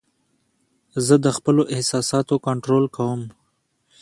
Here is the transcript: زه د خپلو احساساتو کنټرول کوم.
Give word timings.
زه 1.05 1.15
د 1.25 1.27
خپلو 1.37 1.61
احساساتو 1.75 2.35
کنټرول 2.47 2.85
کوم. 2.95 3.21